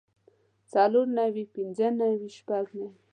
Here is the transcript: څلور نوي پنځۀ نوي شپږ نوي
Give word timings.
څلور 0.73 1.05
نوي 1.19 1.43
پنځۀ 1.53 1.87
نوي 2.01 2.29
شپږ 2.37 2.65
نوي 2.79 2.99